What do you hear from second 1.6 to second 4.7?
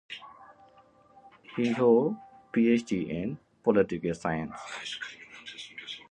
holds a Ph.D. in Political Science.